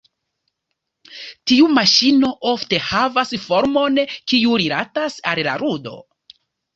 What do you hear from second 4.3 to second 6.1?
kiu rilatas al la ludo.